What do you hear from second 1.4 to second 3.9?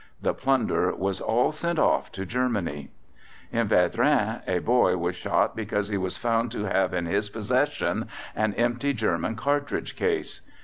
sent off to Germany. At